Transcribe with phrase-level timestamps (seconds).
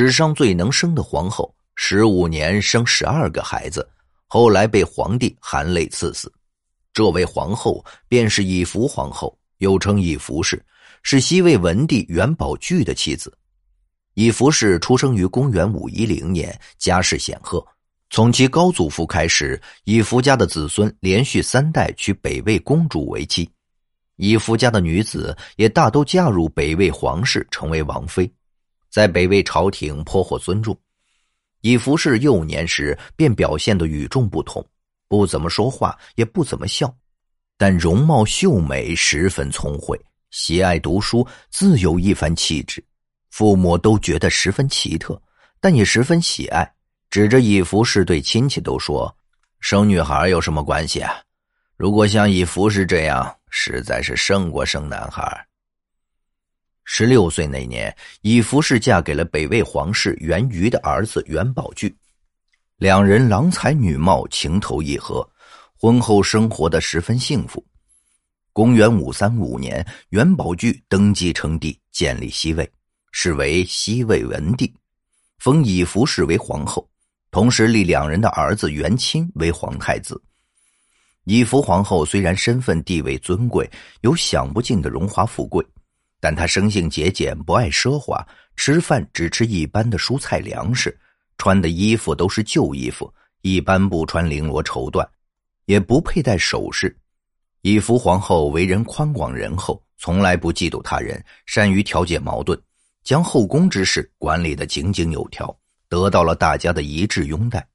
[0.00, 3.84] 史上最能生的皇后，十五年生十二个孩子，
[4.28, 6.32] 后来被皇帝含泪赐死。
[6.92, 10.64] 这位皇后便是以福皇后，又称以福氏，
[11.02, 13.36] 是西魏文帝元宝炬的妻子。
[14.14, 17.66] 以福氏出生于公元五一零年，家世显赫。
[18.08, 23.50] 从其高祖父开始，以福家的子孙连续三代娶北魏公主为妻。
[24.14, 28.30] 以福家的女子也大都嫁入北魏皇室，成为王妃，
[28.90, 30.76] 在北魏朝廷颇获尊重。
[31.60, 34.64] 以福氏幼年时便表现得与众不同，
[35.08, 36.94] 不怎么说话，也不怎么笑，
[37.56, 42.82] 但容貌秀美，十分聪慧，喜爱读书，自有一番气质。
[43.30, 45.20] 父母都觉得十分奇特，
[45.60, 46.70] 但也十分喜爱，
[47.10, 49.14] 指着以福氏对亲戚都说
[49.60, 51.14] ：“生女孩有什么关系啊？
[51.76, 55.47] 如果像以福氏这样。”实在是胜过生男孩。
[56.90, 61.94] 十六岁那年，以福氏嫁给了北魏皇室元瑜的儿子元宝炬，
[62.78, 65.22] 两人郎才女貌，情投意合，
[65.78, 67.62] 婚后生活的十分幸福。
[68.54, 72.68] 公元五三五年，元宝炬登基称帝，建立西魏，
[73.12, 74.74] 是为西魏文帝，
[75.40, 76.88] 封以福氏为皇后，
[77.30, 80.20] 同时立两人的儿子元钦为皇太子。
[81.24, 83.70] 以福皇后虽然身份地位尊贵，
[84.00, 85.62] 有享不尽的荣华富贵，
[86.20, 90.98] 但他生性节俭，不爱奢华，吃饭只吃一般的蔬菜粮食，
[91.36, 95.06] 穿的衣服都是旧衣服，一般不穿绫罗绸缎，
[95.66, 96.96] 也不佩戴首饰。
[97.62, 102.60] 以福皇后为人宽广仁厚，从来不嫉妒他人，善于调解矛盾，
[103.04, 105.56] 将后宫之事管理得井井有条，
[105.88, 107.66] 得到了大家的一致拥戴。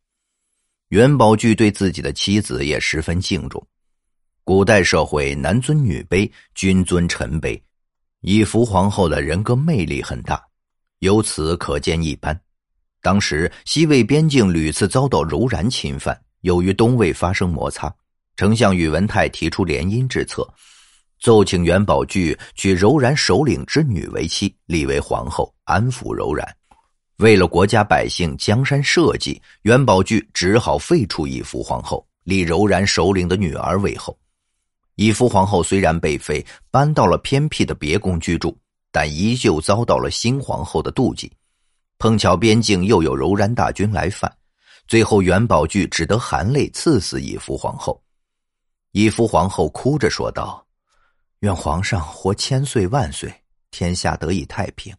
[0.89, 3.65] 元宝炬对自己的妻子也十分敬重。
[4.43, 7.59] 古代社会男尊女卑，君尊臣卑，
[8.25, 10.41] 以福皇后的人格魅力很大，
[10.99, 12.39] 由此可见一斑。
[13.01, 17.93] 当时西魏边境屡次遭到柔然侵犯，由于东魏发生摩擦，
[18.37, 20.47] 丞相宇文泰提出联姻之策，
[21.19, 26.47] 奏请元宝炬娶柔然首领之女为妻，立为皇后，安抚柔然。
[27.17, 34.17] 为了国家百姓江山社稷，元宝炬只好废除以福皇后，立柔然首领的女儿为后。
[34.95, 38.57] 以夫皇后虽然被废，搬到了偏僻的别宫居住，
[38.91, 41.31] 但依旧遭到了新皇后的妒忌。
[41.97, 44.31] 碰巧边境又有柔然大军来犯，
[44.87, 47.99] 最后元宝炬只得含泪赐死以夫皇后。
[48.91, 50.63] 以夫皇后哭着说道
[51.39, 53.33] ：“愿皇上活千岁万岁，
[53.71, 54.95] 天下得以太平。”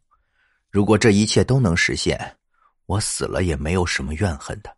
[0.73, 2.19] 如果这一切都能实现，
[2.87, 4.77] 我死了也没有什么怨恨的。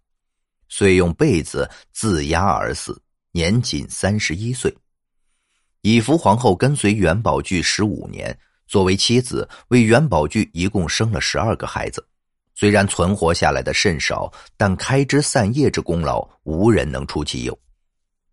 [0.68, 3.00] 遂用被子自压而死，
[3.32, 4.76] 年仅三十一岁。
[5.86, 8.36] 以福皇后跟随元宝炬十五年，
[8.66, 12.04] 作为妻子，为元宝炬一共生了十二个孩子。
[12.56, 17.56] 虽然存活下来的甚少，但开枝散叶之功劳，无人能出其右。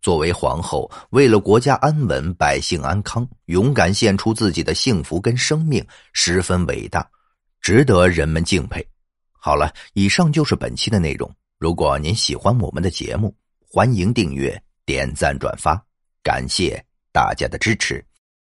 [0.02, 7.08] 作为皇后，为了国家安稳、百姓安康，勇敢献出自己的幸福跟生命，十分伟大。
[7.60, 8.84] 值得人们敬佩。
[9.30, 11.32] 好了，以上就是本期的内容。
[11.60, 13.32] 如果您喜欢我们的节目，
[13.64, 15.80] 欢迎订阅、点赞、转发，
[16.20, 18.04] 感谢大家的支持。